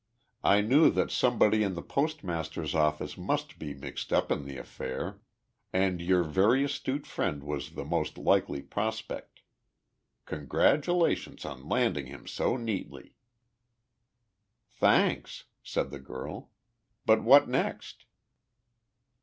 [0.43, 5.21] I knew that somebody in the postmaster's office must be mixed up in the affair
[5.71, 9.41] and your very astute friend was the most likely prospect.
[10.25, 13.13] Congratulations on landing him so neatly!"
[14.73, 16.49] "Thanks," said the girl,
[17.05, 18.05] "but what next?"